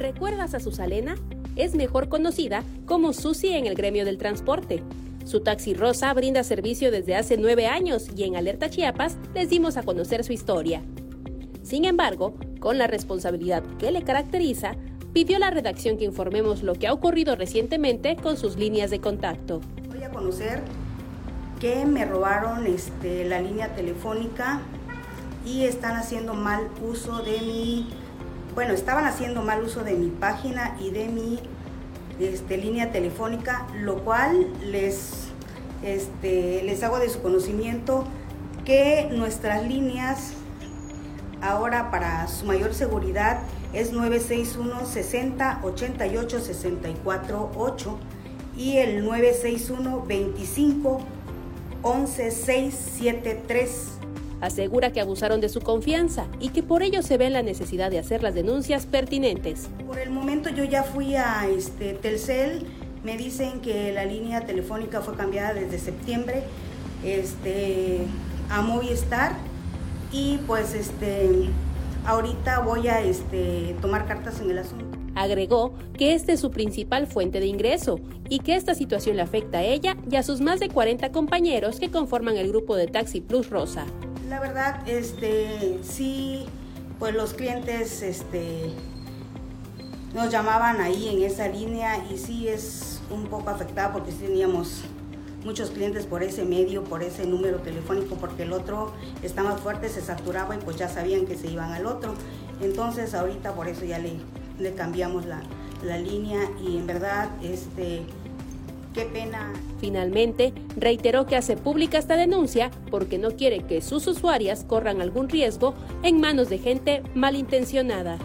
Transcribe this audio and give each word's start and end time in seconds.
¿Recuerdas 0.00 0.54
a 0.54 0.60
Susalena? 0.60 1.14
Es 1.56 1.74
mejor 1.74 2.08
conocida 2.08 2.64
como 2.86 3.12
Susi 3.12 3.48
en 3.48 3.66
el 3.66 3.74
gremio 3.74 4.06
del 4.06 4.16
transporte. 4.16 4.82
Su 5.26 5.40
taxi 5.40 5.74
rosa 5.74 6.14
brinda 6.14 6.42
servicio 6.42 6.90
desde 6.90 7.16
hace 7.16 7.36
nueve 7.36 7.66
años 7.66 8.08
y 8.16 8.24
en 8.24 8.34
Alerta 8.34 8.70
Chiapas 8.70 9.18
les 9.34 9.50
dimos 9.50 9.76
a 9.76 9.82
conocer 9.82 10.24
su 10.24 10.32
historia. 10.32 10.82
Sin 11.62 11.84
embargo, 11.84 12.34
con 12.60 12.78
la 12.78 12.86
responsabilidad 12.86 13.62
que 13.78 13.92
le 13.92 14.02
caracteriza, 14.02 14.74
pidió 15.12 15.36
a 15.36 15.40
la 15.40 15.50
redacción 15.50 15.98
que 15.98 16.06
informemos 16.06 16.62
lo 16.62 16.72
que 16.72 16.86
ha 16.86 16.94
ocurrido 16.94 17.36
recientemente 17.36 18.16
con 18.16 18.38
sus 18.38 18.56
líneas 18.56 18.88
de 18.88 19.00
contacto. 19.00 19.60
Voy 19.90 20.02
a 20.02 20.08
conocer 20.08 20.62
que 21.60 21.84
me 21.84 22.06
robaron 22.06 22.66
este, 22.66 23.26
la 23.26 23.42
línea 23.42 23.74
telefónica 23.74 24.62
y 25.44 25.64
están 25.64 25.96
haciendo 25.96 26.32
mal 26.32 26.68
uso 26.82 27.18
de 27.22 27.38
mi, 27.42 27.86
bueno, 28.54 28.72
estaban 28.74 29.04
haciendo 29.04 29.42
mal 29.42 29.62
uso 29.62 29.84
de 29.84 29.94
mi 29.94 30.08
página 30.08 30.76
y 30.80 30.90
de 30.90 31.08
mi 31.08 31.40
este, 32.18 32.56
línea 32.56 32.92
telefónica, 32.92 33.66
lo 33.74 34.04
cual 34.04 34.52
les, 34.70 35.28
este, 35.82 36.62
les 36.62 36.82
hago 36.82 36.98
de 36.98 37.08
su 37.08 37.22
conocimiento 37.22 38.04
que 38.64 39.08
nuestras 39.12 39.66
líneas 39.66 40.32
ahora 41.40 41.90
para 41.90 42.28
su 42.28 42.44
mayor 42.44 42.74
seguridad 42.74 43.40
es 43.72 43.92
961 43.92 44.86
60 44.86 45.60
88 45.62 46.40
64 46.40 47.50
8 47.56 47.98
y 48.56 48.76
el 48.76 49.04
961 49.04 50.04
25 50.06 51.00
11 51.82 52.30
673 52.30 53.99
Asegura 54.40 54.92
que 54.92 55.00
abusaron 55.00 55.40
de 55.40 55.48
su 55.48 55.60
confianza 55.60 56.26
y 56.40 56.48
que 56.48 56.62
por 56.62 56.82
ello 56.82 57.02
se 57.02 57.18
ve 57.18 57.28
la 57.30 57.42
necesidad 57.42 57.90
de 57.90 57.98
hacer 57.98 58.22
las 58.22 58.34
denuncias 58.34 58.86
pertinentes. 58.86 59.68
Por 59.86 59.98
el 59.98 60.10
momento 60.10 60.48
yo 60.50 60.64
ya 60.64 60.82
fui 60.82 61.14
a 61.14 61.46
este, 61.48 61.94
Telcel, 61.94 62.66
me 63.04 63.16
dicen 63.16 63.60
que 63.60 63.92
la 63.92 64.04
línea 64.04 64.46
telefónica 64.46 65.00
fue 65.00 65.14
cambiada 65.14 65.54
desde 65.54 65.78
septiembre 65.78 66.44
este, 67.04 67.98
a 68.50 68.62
Movistar 68.62 69.32
y 70.12 70.38
pues 70.46 70.74
este, 70.74 71.48
ahorita 72.06 72.60
voy 72.60 72.88
a 72.88 73.00
este, 73.00 73.76
tomar 73.80 74.06
cartas 74.06 74.40
en 74.40 74.50
el 74.50 74.58
asunto. 74.58 74.98
Agregó 75.14 75.74
que 75.98 76.14
esta 76.14 76.32
es 76.32 76.40
su 76.40 76.50
principal 76.50 77.06
fuente 77.06 77.40
de 77.40 77.46
ingreso 77.46 78.00
y 78.28 78.38
que 78.38 78.54
esta 78.54 78.74
situación 78.74 79.16
le 79.16 79.22
afecta 79.22 79.58
a 79.58 79.62
ella 79.62 79.96
y 80.10 80.16
a 80.16 80.22
sus 80.22 80.40
más 80.40 80.60
de 80.60 80.68
40 80.68 81.10
compañeros 81.12 81.80
que 81.80 81.90
conforman 81.90 82.36
el 82.36 82.48
grupo 82.48 82.76
de 82.76 82.86
Taxi 82.86 83.20
Plus 83.20 83.50
Rosa. 83.50 83.86
La 84.30 84.38
verdad, 84.38 84.88
este, 84.88 85.80
sí, 85.82 86.46
pues 87.00 87.12
los 87.16 87.34
clientes 87.34 88.00
este, 88.00 88.70
nos 90.14 90.30
llamaban 90.30 90.80
ahí 90.80 91.08
en 91.08 91.24
esa 91.28 91.48
línea 91.48 91.98
y 92.08 92.16
sí 92.16 92.46
es 92.46 93.00
un 93.10 93.24
poco 93.26 93.50
afectada 93.50 93.92
porque 93.92 94.12
sí 94.12 94.18
teníamos 94.18 94.82
muchos 95.44 95.70
clientes 95.70 96.06
por 96.06 96.22
ese 96.22 96.44
medio, 96.44 96.84
por 96.84 97.02
ese 97.02 97.26
número 97.26 97.58
telefónico, 97.58 98.14
porque 98.14 98.44
el 98.44 98.52
otro 98.52 98.92
está 99.20 99.42
más 99.42 99.60
fuerte, 99.60 99.88
se 99.88 100.00
saturaba 100.00 100.54
y 100.54 100.58
pues 100.58 100.76
ya 100.76 100.88
sabían 100.88 101.26
que 101.26 101.36
se 101.36 101.48
iban 101.48 101.72
al 101.72 101.86
otro. 101.86 102.14
Entonces 102.62 103.14
ahorita 103.14 103.54
por 103.54 103.66
eso 103.66 103.84
ya 103.84 103.98
le, 103.98 104.12
le 104.60 104.74
cambiamos 104.74 105.26
la, 105.26 105.42
la 105.82 105.98
línea 105.98 106.48
y 106.64 106.76
en 106.76 106.86
verdad 106.86 107.30
este 107.42 108.04
Qué 108.94 109.04
pena. 109.04 109.52
Finalmente, 109.80 110.52
reiteró 110.76 111.26
que 111.26 111.36
hace 111.36 111.56
pública 111.56 111.98
esta 111.98 112.16
denuncia 112.16 112.70
porque 112.90 113.18
no 113.18 113.30
quiere 113.30 113.62
que 113.64 113.82
sus 113.82 114.06
usuarias 114.06 114.64
corran 114.64 115.00
algún 115.00 115.28
riesgo 115.28 115.74
en 116.02 116.20
manos 116.20 116.48
de 116.48 116.58
gente 116.58 117.02
malintencionada. 117.14 118.18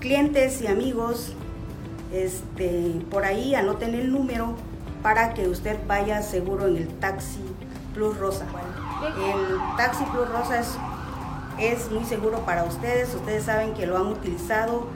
Clientes 0.00 0.60
y 0.60 0.66
amigos, 0.66 1.32
este, 2.12 2.92
por 3.10 3.24
ahí 3.24 3.54
anoten 3.54 3.94
el 3.94 4.12
número 4.12 4.54
para 5.02 5.32
que 5.32 5.48
usted 5.48 5.78
vaya 5.86 6.20
seguro 6.22 6.66
en 6.66 6.76
el 6.76 6.88
Taxi 6.88 7.40
Plus 7.94 8.16
Rosa. 8.18 8.46
El 9.02 9.76
Taxi 9.78 10.04
Plus 10.04 10.28
Rosa 10.28 10.60
es, 10.60 10.76
es 11.58 11.90
muy 11.90 12.04
seguro 12.04 12.40
para 12.44 12.64
ustedes, 12.64 13.14
ustedes 13.14 13.44
saben 13.44 13.72
que 13.72 13.86
lo 13.86 13.96
han 13.96 14.08
utilizado 14.08 14.86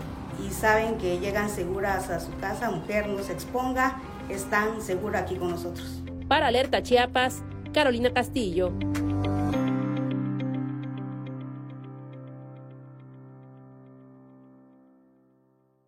y 0.42 0.50
saben 0.50 0.98
que 0.98 1.18
llegan 1.18 1.50
seguras 1.50 2.10
a 2.10 2.20
su 2.20 2.34
casa, 2.38 2.70
mujer 2.70 3.06
no 3.08 3.22
se 3.22 3.32
exponga 3.32 4.00
están 4.28 4.80
seguras 4.80 5.22
aquí 5.22 5.36
con 5.36 5.50
nosotros. 5.50 6.02
Para 6.28 6.48
Alerta 6.48 6.82
Chiapas, 6.82 7.42
Carolina 7.72 8.12
Castillo. 8.12 8.72